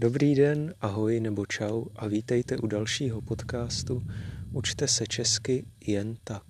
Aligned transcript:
Dobrý 0.00 0.34
den, 0.34 0.74
ahoj 0.80 1.20
nebo 1.20 1.46
čau 1.46 1.84
a 1.96 2.06
vítejte 2.06 2.56
u 2.56 2.66
dalšího 2.66 3.20
podcastu 3.20 4.02
Učte 4.52 4.88
se 4.88 5.06
česky 5.06 5.66
jen 5.86 6.16
tak. 6.24 6.44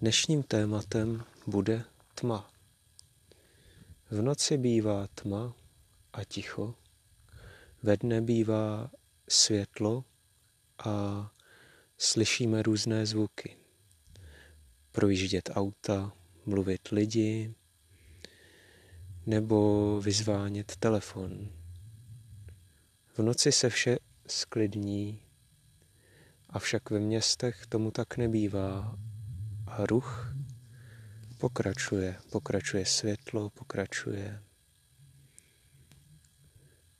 Dnešním 0.00 0.42
tématem 0.42 1.24
bude 1.46 1.84
tma. 2.14 2.50
V 4.10 4.22
noci 4.22 4.58
bývá 4.58 5.06
tma 5.14 5.54
a 6.12 6.24
ticho, 6.24 6.74
ve 7.82 7.96
dne 7.96 8.20
bývá 8.20 8.90
světlo 9.28 10.04
a 10.78 11.30
slyšíme 11.98 12.62
různé 12.62 13.06
zvuky. 13.06 13.56
Projíždět 14.92 15.50
auta, 15.52 16.12
mluvit 16.46 16.88
lidi, 16.88 17.54
nebo 19.26 20.00
vyzvánět 20.00 20.76
telefon. 20.76 21.48
V 23.14 23.18
noci 23.18 23.52
se 23.52 23.70
vše 23.70 23.98
sklidní, 24.26 25.22
avšak 26.48 26.90
ve 26.90 27.00
městech 27.00 27.66
tomu 27.66 27.90
tak 27.90 28.16
nebývá 28.16 28.96
a 29.66 29.86
ruch 29.86 30.34
pokračuje, 31.38 32.16
pokračuje 32.30 32.86
světlo, 32.86 33.50
pokračuje, 33.50 34.42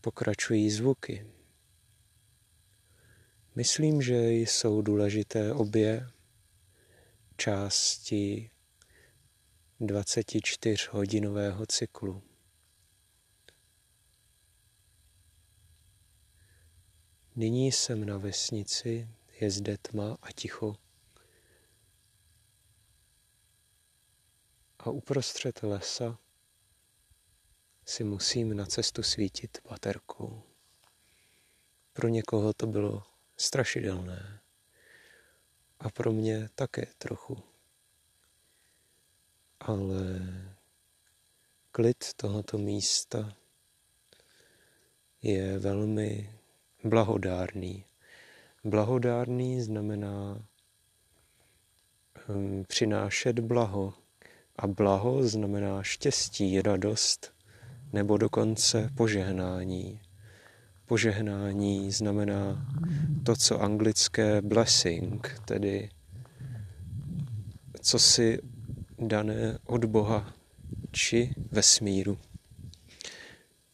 pokračují 0.01 0.71
zvuky. 0.71 1.27
Myslím, 3.55 4.03
že 4.03 4.33
jsou 4.33 4.83
důležité 4.83 5.53
obě 5.53 6.09
části 7.37 8.51
24-hodinového 9.83 11.67
cyklu. 11.67 12.23
Nyní 17.37 17.73
jsem 17.73 18.05
na 18.05 18.19
vesnici, 18.19 19.09
je 19.41 19.51
zde 19.51 19.79
tma 19.79 20.19
a 20.23 20.33
ticho. 20.33 20.77
A 24.79 24.91
uprostřed 24.91 25.63
lesa 25.63 26.19
si 27.87 28.05
musím 28.05 28.57
na 28.57 28.67
cestu 28.67 29.03
svítit 29.03 29.59
baterkou. 29.71 30.43
Pro 31.93 32.09
někoho 32.09 32.53
to 32.53 32.67
bylo 32.67 33.03
strašidelné 33.37 34.41
a 35.79 35.91
pro 35.91 36.13
mě 36.13 36.49
také 36.55 36.87
trochu 36.99 37.52
ale 39.65 40.21
klid 41.73 42.05
tohoto 42.17 42.59
místa 42.59 43.33
je 45.23 45.59
velmi 45.59 46.31
blahodárný. 46.85 47.85
Blahodárný 48.65 49.61
znamená 49.61 50.43
um, 52.29 52.65
přinášet 52.69 53.39
blaho 53.39 53.95
a 54.57 54.67
blaho 54.67 55.29
znamená 55.29 55.83
štěstí, 55.83 56.63
radost 56.63 57.35
nebo 57.93 58.17
dokonce 58.17 58.91
požehnání. 58.97 60.01
Požehnání 60.87 61.93
znamená 61.93 62.67
to, 63.27 63.37
co 63.37 63.61
anglické 63.61 64.43
blessing, 64.43 65.41
tedy 65.45 65.91
co 67.81 67.99
si 67.99 68.52
dané 69.09 69.59
od 69.65 69.85
Boha 69.85 70.35
či 70.93 71.35
vesmíru. 71.51 72.19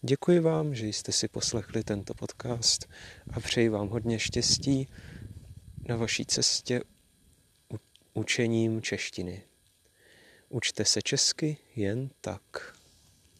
Děkuji 0.03 0.41
vám, 0.41 0.75
že 0.75 0.87
jste 0.87 1.13
si 1.13 1.29
poslechli 1.29 1.85
tento 1.85 2.15
podcast 2.15 2.89
a 3.33 3.41
přeji 3.41 3.69
vám 3.69 3.89
hodně 3.89 4.19
štěstí 4.19 4.89
na 5.89 5.97
vaší 5.97 6.27
cestě 6.27 6.81
učením 8.15 8.83
češtiny. 8.83 9.43
Učte 10.49 10.85
se 10.85 11.03
česky 11.03 11.57
jen 11.77 12.11
tak. 12.21 12.78